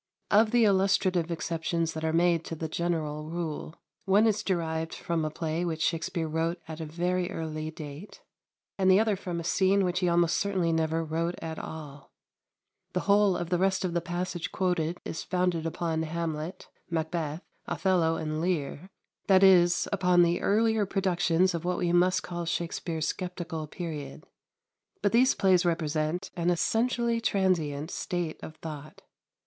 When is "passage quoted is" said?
14.01-15.21